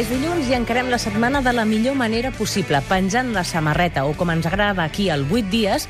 [0.00, 4.14] És dilluns i encarem la setmana de la millor manera possible, penjant la samarreta o,
[4.16, 5.84] com ens agrada aquí, al 8 dies,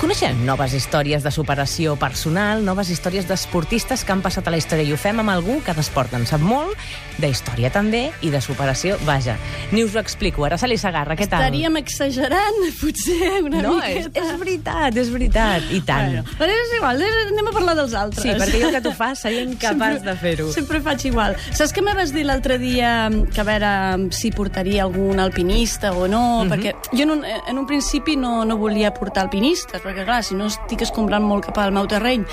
[0.00, 4.82] coneixem noves històries de superació personal, noves històries d'esportistes que han passat a la història
[4.88, 6.74] i ho fem amb algú que d'esport en sap molt,
[7.18, 9.36] de història també i de superació, vaja.
[9.70, 10.44] Ni us ho explico.
[10.46, 11.44] Araceli Sagarra, què tal?
[11.46, 14.24] Estaríem exagerant, potser, una no, és, miqueta.
[14.24, 16.10] és veritat, és veritat, i tant.
[16.10, 18.22] Bueno, però és igual, és- anem a parlar dels altres.
[18.26, 20.50] Sí, perquè jo que tu fas seria incapaç de fer-ho.
[20.54, 21.36] Sempre faig igual.
[21.52, 22.96] Saps què me vas dir l'altre dia
[23.34, 23.72] que a veure
[24.14, 26.44] si portaria algun alpinista o no?
[26.44, 26.50] Mhm.
[26.52, 29.26] Perquè jo en un, en un principi no, no volia portar
[29.68, 32.24] alpinistes, perquè clar, si no estic escombrant molt cap al meu terreny,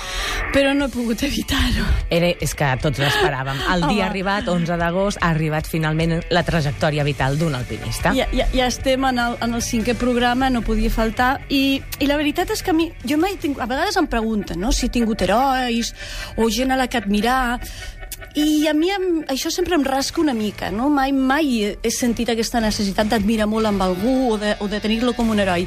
[0.52, 1.84] però no he pogut evitar-ho.
[2.10, 3.58] Era, és que tots l'esperàvem.
[3.72, 4.10] El dia Home.
[4.10, 8.14] arribat, 11 d'agost, ha arribat finalment la trajectòria vital d'un alpinista.
[8.14, 12.06] Ja, ja, ja estem en el, en el cinquè programa, no podia faltar, i, i
[12.06, 14.72] la veritat és que a mi, jo mai tinc, a vegades em pregunten no?
[14.72, 15.92] si he tingut herois
[16.36, 17.58] o gent a la que admirar,
[18.36, 20.90] i a mi em, això sempre em rasca una mica, no?
[20.92, 25.14] Mai, mai he sentit aquesta necessitat d'admirar molt amb algú o de, o de tenir-lo
[25.16, 25.64] com un heroi.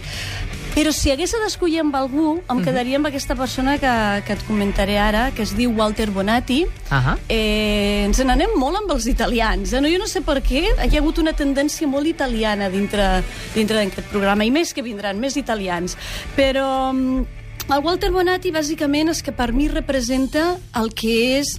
[0.75, 3.89] Però si hagués d'escollir amb algú, em quedaria amb aquesta persona que,
[4.27, 6.61] que et comentaré ara, que es diu Walter Bonatti.
[6.93, 7.17] Ahà.
[7.27, 9.73] Eh, ens n'anem molt amb els italians.
[9.73, 9.81] Eh?
[9.81, 13.09] No, jo no sé per què, hi ha hagut una tendència molt italiana dintre
[13.55, 15.97] dintre d'aquest programa, i més que vindran, més italians.
[16.37, 17.25] Però mm,
[17.73, 21.57] el Walter Bonatti, bàsicament, és que per mi representa el que és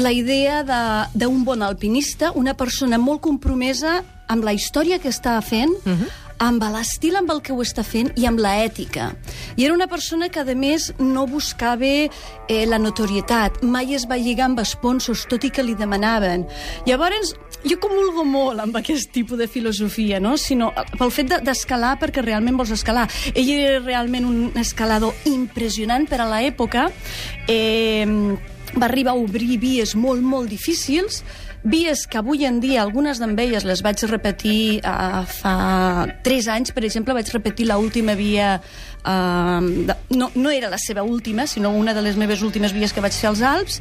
[0.00, 5.36] la idea de- d'un bon alpinista, una persona molt compromesa amb la història que està
[5.42, 9.10] fent, uh -huh amb l'estil amb el que ho està fent i amb la ètica.
[9.60, 14.16] I era una persona que, a més, no buscava eh, la notorietat, mai es va
[14.16, 16.46] lligar amb sponsors, tot i que li demanaven.
[16.88, 20.36] Llavors, jo comulgo molt amb aquest tipus de filosofia, no?
[20.40, 23.04] sinó pel fet de- d'escalar perquè realment vols escalar.
[23.34, 26.88] Ell era realment un escalador impressionant per a l'època,
[27.48, 28.06] eh,
[28.80, 31.24] va arribar a obrir vies molt, molt difícils,
[31.64, 36.84] vies que avui en dia, algunes d'elles les vaig repetir uh, fa 3 anys, per
[36.84, 38.54] exemple, vaig repetir la última via,
[39.04, 42.92] uh, de, no, no era la seva última, sinó una de les meves últimes vies
[42.92, 43.80] que vaig fer als Alps,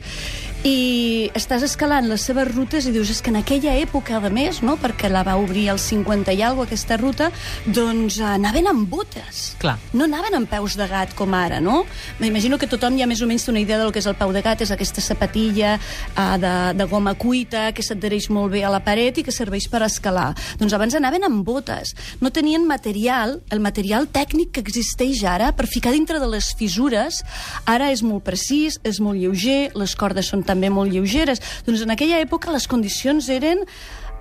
[0.67, 4.59] i estàs escalant les seves rutes i dius, és que en aquella època, a més,
[4.65, 7.29] no, perquè la va obrir als 50 i alguna aquesta ruta,
[7.63, 9.53] doncs uh, anaven amb botes.
[9.61, 9.77] Clar.
[9.95, 11.85] No anaven amb peus de gat com ara, no?
[12.19, 14.33] M'imagino que tothom ja més o menys té una idea del que és el peu
[14.35, 18.73] de gat, és aquesta sapatilla uh, de, de goma cuita que s'adhereix molt bé a
[18.73, 20.33] la paret i que serveix per escalar.
[20.59, 21.95] Doncs abans anaven amb botes.
[22.19, 27.23] No tenien material, el material tècnic que existeix ara per ficar dintre de les fissures.
[27.63, 31.41] Ara és molt precís, és molt lleuger, les cordes són també molt lleugeres.
[31.67, 33.63] Doncs en aquella època les condicions eren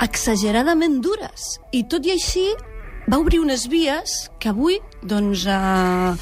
[0.04, 1.54] exageradament dures.
[1.72, 2.46] I tot i així
[3.08, 6.12] va obrir unes vies que avui, doncs, eh,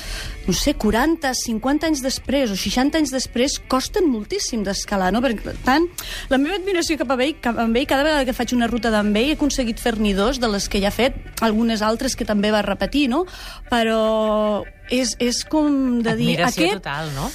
[0.47, 5.21] no sé, 40, 50 anys després o 60 anys després, costen moltíssim d'escalar, no?
[5.25, 5.34] Per
[5.67, 5.89] tant,
[6.31, 8.93] la meva admiració cap a ell, cap a ell, cada vegada que faig una ruta
[8.94, 12.28] d'en ell, he aconseguit fer-n'hi dos de les que ja ha fet, algunes altres que
[12.28, 13.25] també va repetir, no?
[13.73, 16.37] Però és, és com de dir...
[16.37, 17.31] Admiració aquest, total, no?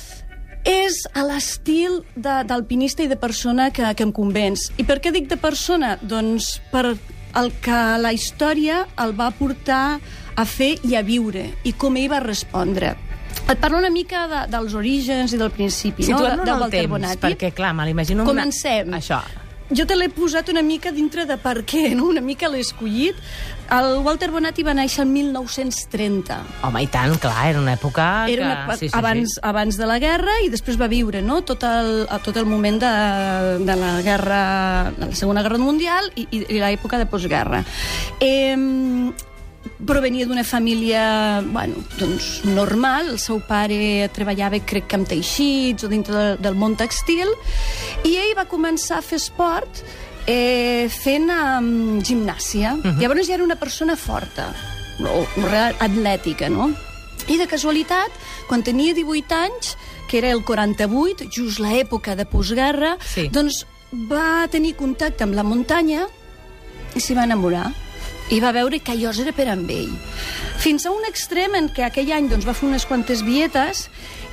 [0.66, 4.70] És a l'estil de- d'alpinista i de persona que, que em convenç.
[4.78, 5.96] I per què dic de persona?
[6.02, 6.86] Doncs per
[7.40, 10.00] el que la història el va portar
[10.36, 12.96] a fer i a viure, i com ell va respondre.
[13.50, 16.20] Et parlo una mica de, dels orígens i del principi, no?
[16.22, 18.24] De, en el temps, perquè, clar, me l'imagino...
[18.24, 18.92] una- Comencem.
[18.96, 19.22] Això.
[19.72, 22.10] Jo te l'he posat una mica dintre de per què, no?
[22.12, 23.16] una mica l'he escollit.
[23.72, 26.40] El Walter Bonatti va néixer el 1930.
[26.68, 28.78] Home, i tant, clar, era una època Era una, que...
[28.82, 29.44] sí, sí, abans, sí.
[29.48, 31.40] abans de la guerra i després va viure no?
[31.48, 32.92] tot, el, tot el moment de,
[33.64, 34.42] de la guerra
[34.98, 37.64] de la Segona Guerra Mundial i, i, i l'època de postguerra.
[38.20, 38.58] Eh,
[39.86, 45.90] provenia d'una família bueno, doncs, normal, el seu pare treballava crec que amb teixits o
[45.92, 47.30] dintre de, del món textil
[48.06, 49.84] i ell va començar a fer esport
[50.30, 52.76] eh, fent um, gimnàsia.
[52.78, 53.00] Uh -huh.
[53.02, 54.54] Llavors ja era una persona forta,
[55.00, 55.26] o,
[55.80, 56.72] atlètica, no?
[57.28, 58.12] I de casualitat,
[58.48, 59.78] quan tenia 18 anys,
[60.10, 63.30] que era el 48, just l'època de postguerra, Sí.
[63.30, 66.08] doncs va tenir contacte amb la muntanya
[66.96, 67.72] i s'hi va enamorar
[68.32, 69.92] i va veure que allò era per amb ell.
[70.62, 73.88] Fins a un extrem en què aquell any doncs, va fer unes quantes vietes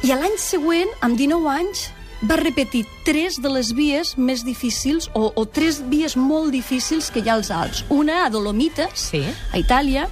[0.07, 1.89] i l'any següent, amb 19 anys,
[2.23, 7.23] va repetir tres de les vies més difícils, o, o tres vies molt difícils que
[7.23, 7.85] hi ha als Alps.
[7.95, 9.23] Una a Dolomites, Sí.
[9.53, 10.09] a Itàlia,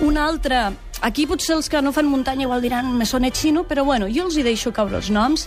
[0.00, 0.68] una altra
[1.00, 4.24] Aquí potser els que no fan muntanya igual diran me sona xino, però bueno, jo
[4.26, 5.44] els hi deixo caure els noms.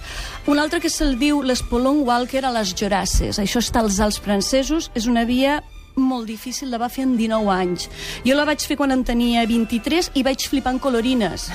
[0.47, 3.35] Un altre que se'l diu l'Espolon Walker a les Jorasses.
[3.37, 4.87] Això està als Alps francesos.
[4.95, 5.57] És una via
[6.01, 7.87] molt difícil, la va fer en 19 anys.
[8.25, 11.49] Jo la vaig fer quan en tenia 23 i vaig flipar en colorines.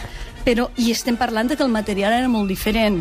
[0.47, 3.01] però i estem parlant de que el material era molt diferent.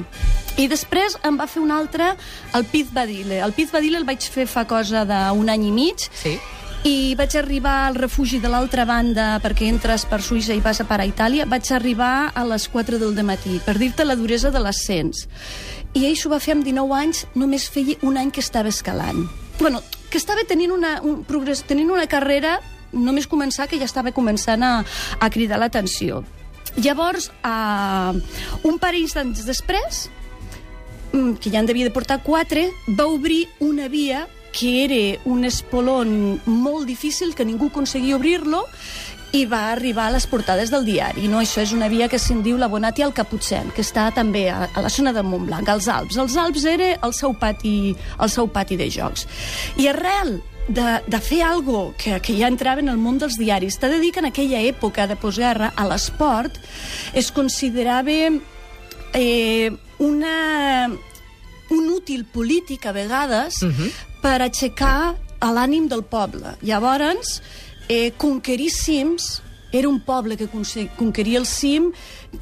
[0.57, 2.15] I després em va fer un altre,
[2.57, 3.37] el Piz Badile.
[3.45, 6.39] El Piz Badile el vaig fer fa cosa d'un any i mig, Sí.
[6.85, 10.85] i vaig arribar al refugi de l'altra banda perquè entres per Suïssa i vas a
[10.85, 14.59] parar a Itàlia vaig arribar a les 4 del matí per dir-te la duresa de
[14.59, 15.27] l'ascens
[15.93, 19.27] i ell s'ho va fer amb 19 anys només feia un any que estava escalant
[19.59, 19.81] bueno,
[20.15, 22.61] que estava tenint una, un progrés, tenint una carrera
[22.95, 24.69] només començar que ja estava començant a,
[25.19, 26.21] a cridar l'atenció.
[26.79, 28.15] Llavors uh,
[28.63, 30.05] un parell d'anys després
[31.11, 34.23] mm, que ja en devia de portar quatre, va obrir una via
[34.55, 38.63] que era un espolón molt difícil, que ningú aconseguia obrir-lo,
[39.35, 41.27] i va arribar a les portades del diari.
[41.27, 41.41] No?
[41.43, 44.69] Això és una via que se'n diu la Bonati al Caputxent, que està també a,
[44.71, 46.19] a la zona del Montblanc, als Alps.
[46.21, 49.25] Els Alps era el seu pati, el seu pati de jocs.
[49.81, 50.37] I arrel
[50.67, 53.79] de, de fer algo que, que ja entrava en el món dels diaris.
[53.81, 56.55] T'he de dir que en aquella època de postguerra, a l'esport,
[57.13, 60.87] es considerava eh, una,
[61.75, 63.91] un útil polític a vegades uh -huh.
[64.21, 65.15] per aixecar
[65.45, 66.55] l'ànim del poble.
[66.61, 67.41] Llavors,
[67.89, 69.41] eh, conquerir cims
[69.71, 71.89] era un poble que conqueria el cim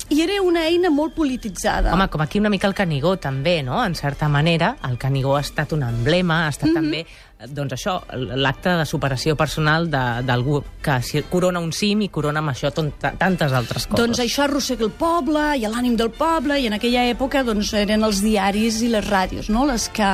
[0.09, 1.93] i era una eina molt polititzada.
[1.93, 3.79] Home, com aquí una mica el Canigó, també, no?
[3.83, 6.75] En certa manera, el Canigó ha estat un emblema, ha estat mm -hmm.
[6.75, 7.05] també,
[7.49, 10.99] doncs això, l'acte de superació personal d'algú que
[11.29, 13.99] corona un cim i corona amb això tantes altres coses.
[13.99, 18.03] Doncs això arrossega el poble i l'ànim del poble i en aquella època doncs, eren
[18.05, 19.65] els diaris i les ràdios no?
[19.69, 20.11] les, que,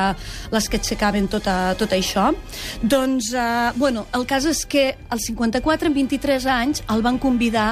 [0.53, 2.29] les que aixecaven tot, a, tot això.
[2.81, 7.71] Doncs, eh, bueno, el cas és que al 54, amb 23 anys, el van convidar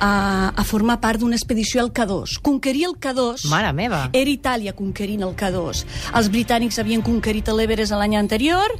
[0.00, 2.38] a, a formar part d'una expedició al K2.
[2.44, 3.46] Conquerir el K2...
[3.52, 4.04] Mare meva.
[4.12, 5.84] Era Itàlia conquerint el K2.
[6.18, 8.72] Els britànics havien conquerit l'Everest l'any anterior,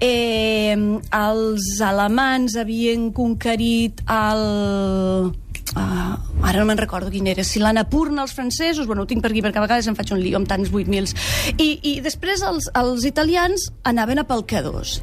[0.00, 5.30] eh, els alemans havien conquerit el...
[5.70, 9.30] Uh, ara no me'n recordo quin era, si l'Anapurna, els francesos, bueno, ho tinc per
[9.30, 11.14] aquí perquè a vegades em faig un lío amb tants 8.000.
[11.62, 14.96] I, I després els, els italians anaven a pel K2.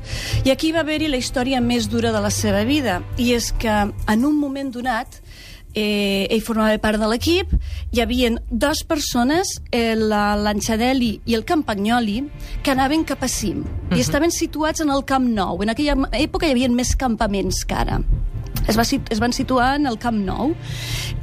[0.43, 3.77] I aquí va haver-hi la història més dura de la seva vida, i és que
[3.87, 5.21] en un moment donat
[5.73, 7.51] eh, ell formava part de l'equip,
[7.91, 12.21] hi havia dues persones, eh, la l'Anxadelli i el Campagnoli,
[12.63, 13.97] que anaven cap a cim, uh -huh.
[13.97, 15.61] i estaven situats en el Camp Nou.
[15.63, 18.01] En aquella època hi havia més campaments que ara.
[18.67, 20.55] Es, va, es van situar en el Camp Nou.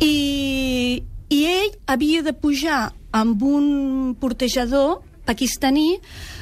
[0.00, 6.00] I, I ell havia de pujar amb un portejador pakistaní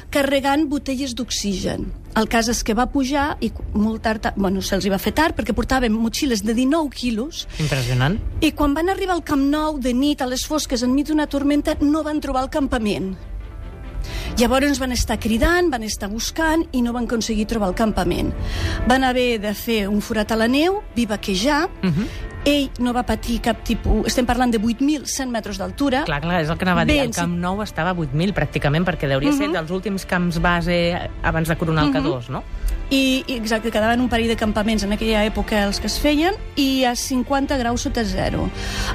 [0.09, 2.02] carregant botelles d'oxigen.
[2.15, 5.53] El cas és que va pujar i molt tard, bueno, se'ls va fer tard perquè
[5.57, 8.19] portaven motxilles de 19 quilos Impressionant.
[8.41, 11.73] i quan van arribar al Camp Nou de nit a les fosques enmig d'una tormenta
[11.81, 13.15] no van trobar el campament.
[14.37, 18.33] Llavors van estar cridant, van estar buscant i no van aconseguir trobar el campament.
[18.87, 21.93] Van haver de fer un forat a la neu, bivaquejar, uh Mhm.
[21.93, 22.07] -huh.
[22.45, 24.07] Ell no va patir cap tipus...
[24.09, 26.03] Estem parlant de 8.100 metres d'altura.
[26.07, 26.99] Clar, clar, és el que anava a dir.
[26.99, 29.53] El Camp Nou estava a 8.000 pràcticament, perquè deuria ser Mhm.
[29.53, 30.77] dels últims camps base
[31.23, 32.43] abans de coronar el K2, no?
[32.89, 36.35] I, i exacte, quedaven un parell de campaments en aquella època els que es feien
[36.59, 38.49] i a 50 graus sota zero.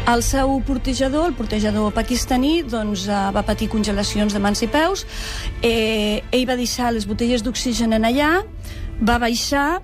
[0.07, 5.07] El seu portejador, el portejador pakistaní, doncs, eh, va patir congelacions de mans i peus.
[5.63, 8.45] Eh, ell va deixar les botelles d'oxigen en allà,
[9.03, 9.81] va baixar,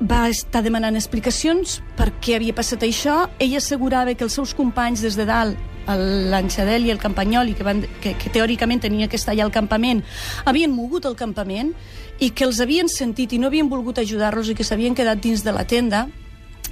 [0.00, 3.26] va estar demanant explicacions per què havia passat això.
[3.40, 7.62] Ell assegurava que els seus companys des de dalt el l'Anxadel i el Campanyoli, que,
[7.62, 10.02] van, que, que teòricament tenia que estar allà al campament,
[10.44, 11.72] havien mogut el campament
[12.18, 15.44] i que els havien sentit i no havien volgut ajudar-los i que s'havien quedat dins
[15.46, 16.06] de la tenda.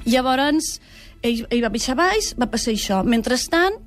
[0.04, 0.80] Llavors,
[1.22, 3.02] ell, ell va baixar baix, va passar això.
[3.06, 3.78] Mentrestant,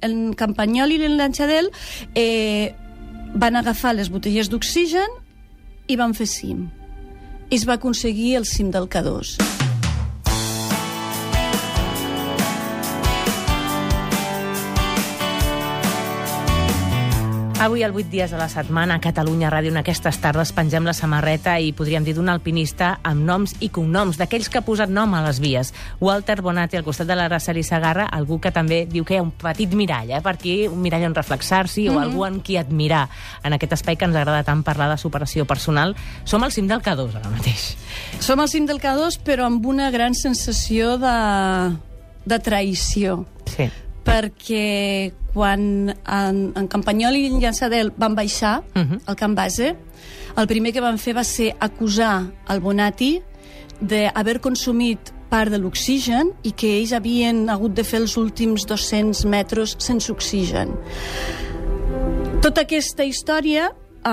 [0.00, 1.70] el Campanyoli i l'Anxadel
[2.16, 2.72] eh,
[3.36, 5.18] van agafar les botelles d'oxigen
[5.92, 6.70] i van fer cim.
[7.50, 9.59] Es va aconseguir el cim del K2.
[17.60, 20.94] Avui, al 8 dies de la setmana, a Catalunya Ràdio, en aquestes tardes, pengem la
[20.96, 25.12] samarreta i podríem dir d'un alpinista amb noms i cognoms, d'aquells que ha posat nom
[25.12, 25.74] a les vies.
[26.00, 29.34] Walter Bonatti, al costat de l'Araceli Sagarra, algú que també diu que hi ha un
[29.36, 30.22] petit mirall, eh?
[30.24, 31.98] per aquí, un mirall on reflexar-s'hi mm -hmm.
[31.98, 33.10] o algú en qui admirar.
[33.44, 36.80] En aquest espai que ens agrada tant parlar de superació personal, som al cim del
[36.80, 37.76] K2 ara mateix.
[38.20, 41.76] Som al cim del K2, però amb una gran sensació de,
[42.24, 43.26] de traïció.
[43.44, 43.70] Sí.
[44.04, 48.90] Perquè quan en, en Campanyol i Llançadel van baixar uh Mhm.
[48.92, 49.00] -huh.
[49.06, 49.76] al camp base,
[50.36, 53.22] el primer que van fer va ser acusar el Bonatti
[53.80, 54.98] d'haver consumit
[55.30, 60.10] part de l'oxigen i que ells havien hagut de fer els últims 200 metres sense
[60.12, 60.74] oxigen.
[62.42, 64.10] Tota aquesta història eh,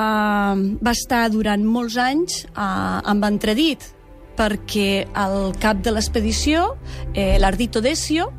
[0.84, 3.94] va estar durant molts anys eh, amb entredit
[4.38, 6.76] perquè el cap de l'expedició,
[7.16, 8.32] eh, l'Ardito Decio,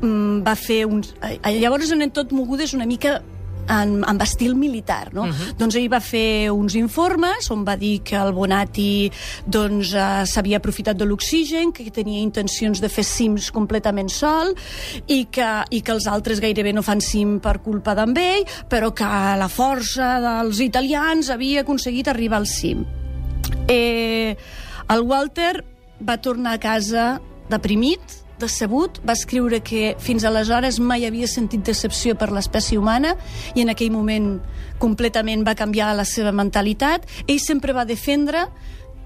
[0.00, 1.14] mm, va fer uns...
[1.22, 3.20] eh, Llavors anem tot mogudes una mica
[3.68, 5.24] en, amb estil militar, no?
[5.24, 5.54] Uh -huh.
[5.58, 9.10] Doncs ell va fer uns informes on va dir que el Bonatti
[9.46, 14.54] doncs, eh, s'havia aprofitat de l'oxigen, que tenia intencions de fer cims completament sol
[15.06, 18.92] i que, i que els altres gairebé no fan cim per culpa d'en ell, però
[18.92, 22.84] que la força dels italians havia aconseguit arribar al cim.
[23.68, 24.36] Eh,
[24.88, 25.64] el Walter
[26.00, 32.16] va tornar a casa deprimit, decebut, va escriure que fins aleshores mai havia sentit decepció
[32.18, 33.14] per l'espècie humana
[33.54, 34.36] i en aquell moment
[34.82, 37.06] completament va canviar la seva mentalitat.
[37.26, 38.46] Ell sempre va defendre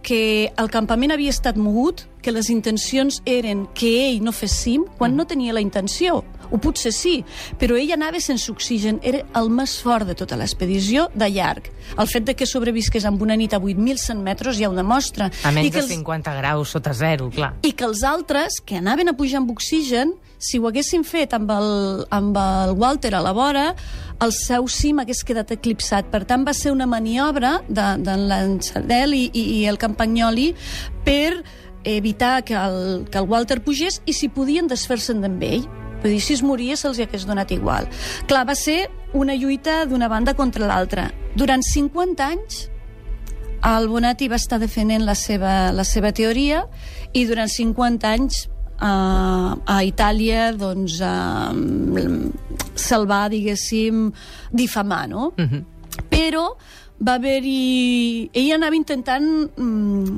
[0.03, 4.87] que el campament havia estat mogut, que les intencions eren que ell no fes cim
[4.99, 6.25] quan no tenia la intenció.
[6.51, 7.21] O potser sí,
[7.61, 11.71] però ell anava sense oxigen, era el més fort de tota l'expedició, de llarg.
[11.99, 15.31] El fet de que sobrevisqués amb una nit a 8.100 metres ja ho demostra.
[15.45, 17.55] A menys I que de 50 graus sota zero, clar.
[17.63, 21.51] i que els altres, que anaven a pujar amb oxigen, si ho haguessin fet amb
[21.53, 21.71] el,
[22.11, 23.67] amb el Walter a la vora,
[24.25, 26.09] el seu cim hagués quedat eclipsat.
[26.13, 30.51] Per tant, va ser una maniobra de, de l'Enxadel i, i, i el Campagnoli
[31.05, 31.43] per
[31.85, 35.69] evitar que el, que el Walter pugés i si podien desfer-se'n d'en ell.
[36.03, 37.89] Vull dir, si es moria se'ls hi hagués donat igual.
[38.27, 41.11] Clar, va ser una lluita d'una banda contra l'altra.
[41.37, 42.67] Durant 50 anys
[43.67, 46.65] el Bonatti va estar defendent la seva, la seva teoria
[47.13, 48.47] i durant 50 anys
[48.81, 51.53] uh, a Itàlia doncs, uh,
[52.75, 54.09] se'l va, diguéssim,
[54.53, 55.33] difamar, no?
[55.37, 55.65] Uh -huh.
[56.09, 56.47] Però
[57.01, 58.31] va haver-hi...
[58.33, 60.17] Ell anava intentant mm,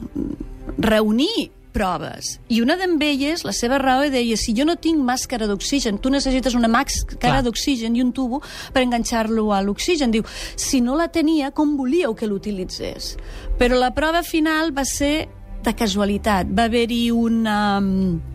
[0.79, 2.37] reunir proves.
[2.53, 6.55] I una d'elles, la seva raó, deia si jo no tinc màscara d'oxigen, tu necessites
[6.59, 10.13] una màscara d'oxigen i un tubo per enganxar-lo a l'oxigen.
[10.13, 10.27] Diu,
[10.57, 13.17] si no la tenia, com volíeu que l'utilitzés?
[13.59, 15.29] Però la prova final va ser
[15.63, 16.51] de casualitat.
[16.51, 17.81] Va haver-hi una...
[17.81, 18.32] mm,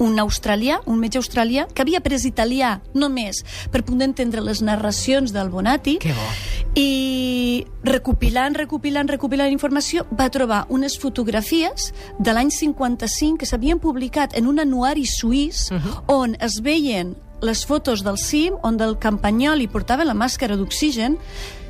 [0.00, 5.32] un australià, un metge australià, que havia après italià només per poder entendre les narracions
[5.32, 6.26] del Bonatti Que bo.
[6.80, 14.36] i recopilant, recopilant, recopilant informació va trobar unes fotografies de l'any 55 que s'havien publicat
[14.38, 16.02] en un anuari suís uh -huh.
[16.08, 21.16] on es veien les fotos del cim, on del campanyol hi portava la màscara d'oxigen,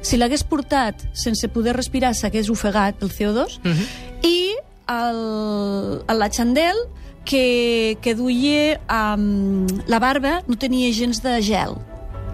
[0.03, 3.87] si l'hagués portat sense poder respirar s'hagués ofegat pel CO2, Uh -huh.
[4.23, 4.57] i
[4.89, 6.77] el, el la Chandel
[7.25, 11.77] que, que duia um, la barba no tenia gens de gel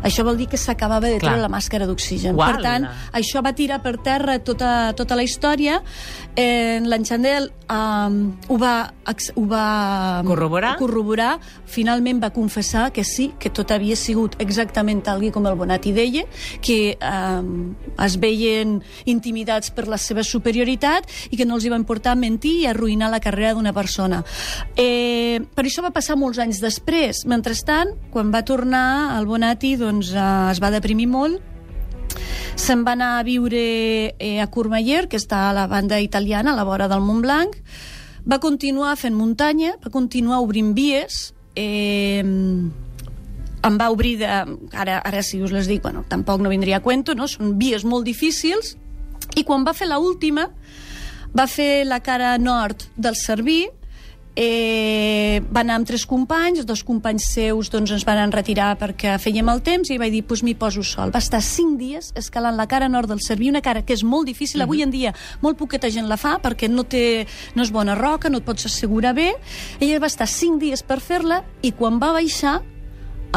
[0.06, 2.36] això vol dir que s'acabava de treure la màscara d'oxigen.
[2.38, 2.86] Per tant,
[3.16, 5.80] això va tirar per terra tota, tota la història.
[6.36, 8.92] Eh, L'Enchandel um, ho, va,
[9.34, 10.76] ho va Corroborar?
[10.78, 11.38] corroborar.
[11.66, 16.26] Finalment va confessar que sí, que tot havia sigut exactament tal com el Bonatti deia,
[16.62, 17.72] que um,
[18.04, 18.76] es veien
[19.08, 23.08] intimidats per la seva superioritat i que no els hi va importar mentir i arruïnar
[23.10, 24.22] la carrera d'una persona.
[24.76, 27.24] Eh, per això va passar molts anys després.
[27.26, 31.42] Mentrestant, quan va tornar el Bonatti, doncs, eh, es va deprimir molt.
[32.56, 33.60] Se'n va anar a viure
[34.16, 37.56] eh, a Courmayeur, que està a la banda italiana, a la vora del Mont Blanc,
[38.26, 42.22] va continuar fent muntanya, va continuar obrint vies, eh,
[43.66, 44.26] em va obrir de...
[44.72, 47.28] Ara, ara si us les dic, bueno, tampoc no vindria a cuento, no?
[47.28, 48.76] Són vies molt difícils,
[49.36, 50.48] i quan va fer la última,
[51.36, 53.66] va fer la cara nord del Cerví,
[54.36, 59.48] eh, va anar amb tres companys, dos companys seus doncs, ens van retirar perquè fèiem
[59.48, 61.10] el temps i vaig dir, doncs m'hi poso sol.
[61.14, 64.28] Va estar cinc dies escalant la cara nord del Cerví, una cara que és molt
[64.28, 67.26] difícil, avui en dia molt poqueta gent la fa perquè no, té,
[67.56, 69.32] no és bona roca, no et pots assegurar bé.
[69.80, 72.60] Ella va estar cinc dies per fer-la i quan va baixar,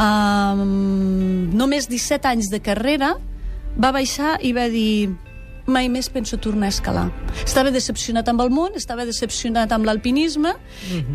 [0.00, 3.16] amb només 17 anys de carrera,
[3.80, 5.10] va baixar i va dir
[5.70, 7.06] mai més penso tornar a escalar.
[7.44, 10.52] Estava decepcionat amb el món, estava decepcionat amb l'alpinisme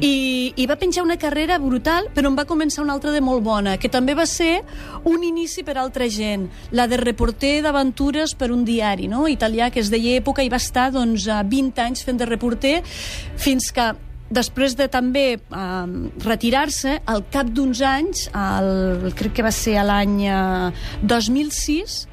[0.02, 3.44] i, i va penjar una carrera brutal, però en va començar una altra de molt
[3.46, 4.64] bona, que també va ser
[5.06, 9.28] un inici per a altra gent, la de reporter d'aventures per un diari no?
[9.32, 12.80] italià que es deia Època i va estar doncs, a 20 anys fent de reporter
[12.86, 13.92] fins que
[14.30, 15.86] després de també eh,
[16.26, 20.72] retirar-se, al cap d'uns anys, el, crec que va ser l'any eh,
[21.06, 22.06] 2006,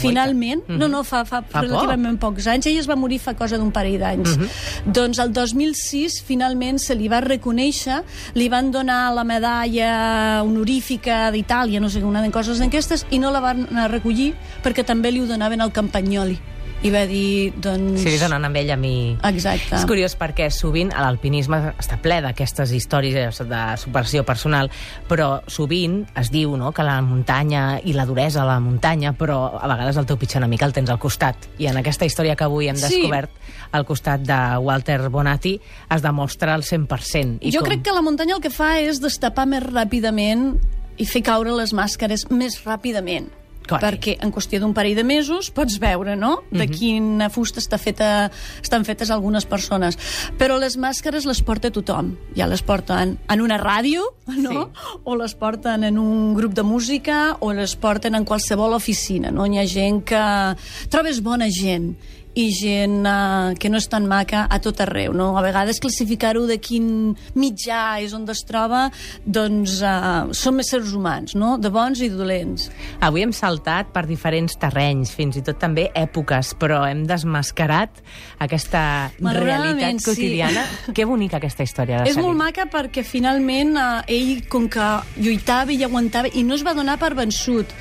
[0.00, 0.78] finalment, Mhm.
[0.78, 3.70] no, no, fa, fa, Fa relativament pocs anys, ell es va morir fa cosa d'un
[3.70, 4.36] parell d'anys.
[4.36, 4.48] Mhm.
[4.92, 8.02] Doncs el 2006 finalment se li va reconèixer,
[8.34, 13.30] li van donar la medalla honorífica d'Itàlia, no sé, una de coses d'aquestes, i no
[13.30, 16.38] la van recollir perquè també li ho donaven al Campagnoli.
[16.82, 18.00] I va dir, doncs...
[18.00, 19.12] Sí, li donen amb ell a mi.
[19.28, 19.74] Exacte.
[19.76, 24.70] És curiós perquè sovint l'alpinisme està ple d'aquestes històries de superació personal,
[25.08, 29.58] però sovint es diu no, que la muntanya i la duresa de la muntanya, però
[29.60, 31.50] a vegades el teu pitjor enemic el tens al costat.
[31.60, 32.88] I en aquesta història que avui hem Sí.
[32.88, 33.30] descobert,
[33.72, 35.58] al costat de Walter Bonatti,
[35.90, 37.38] es demostra al 100%.
[37.42, 37.68] I jo com...
[37.68, 40.54] crec que la muntanya el que fa és destapar més ràpidament
[40.96, 43.28] i fer caure les màscares més ràpidament.
[43.70, 43.92] Carai.
[43.94, 46.74] perquè en qüestió d'un parell de mesos pots veure, no?, de Mhm.
[46.74, 48.30] quina fusta està feta,
[48.62, 49.96] estan fetes algunes persones.
[50.38, 52.16] Però les màscares les porta tothom.
[52.36, 54.98] Ja les porten en una ràdio, no?, Sí.
[55.04, 59.46] o les porten en un grup de música, o les porten en qualsevol oficina, no?
[59.46, 60.56] Hi ha gent que...
[60.90, 61.96] Trobes bona gent
[62.40, 65.30] i gent uh, que no és tan maca a tot arreu, no?
[65.38, 68.86] A vegades classificar-ho de quin mitjà és on es troba,
[69.24, 71.56] doncs uh, som éssers humans, no?
[71.60, 72.68] De bons i dolents.
[73.04, 78.00] Avui hem saltat per diferents terrenys, fins i tot també èpoques, però hem desmascarat
[78.40, 78.82] aquesta
[79.20, 80.06] realitat sí.
[80.10, 80.66] quotidiana.
[80.96, 82.40] Que bonica aquesta història de És molt Salim.
[82.42, 84.88] maca perquè finalment eh, ell, com que
[85.20, 87.72] lluitava i aguantava, i no es va donar per vençut,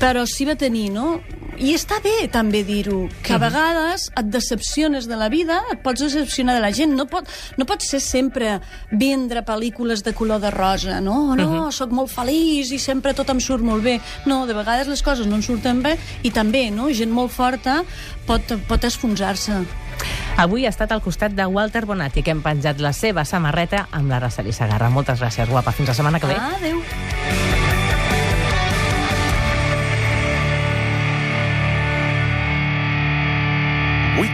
[0.00, 1.18] però sí va tenir, no?
[1.60, 6.00] I està bé també dir-ho, que a vegades et decepciones de la vida, et pots
[6.00, 7.28] decepcionar de la gent, no pot,
[7.60, 8.54] no pot ser sempre
[8.90, 11.36] vendre pel·lícules de color de rosa, no?
[11.36, 11.72] No, uh -huh.
[11.72, 14.00] sóc molt feliç i sempre tot em surt molt bé.
[14.26, 16.88] No, de vegades les coses no en surten bé i també, no?
[16.90, 17.84] Gent molt forta
[18.26, 19.52] pot, pot esfonsar-se.
[20.36, 24.08] Avui ha estat al costat de Walter Bonatti, que hem penjat la seva samarreta amb
[24.10, 24.90] la Raceli Sagarra.
[24.90, 25.72] Moltes gràcies, guapa.
[25.72, 26.34] Fins la setmana que ve.
[26.34, 27.41] Ah, adéu.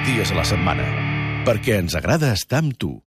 [0.08, 0.86] Dies a la setmana,
[1.44, 2.94] perquè ens agrada estar amb tu.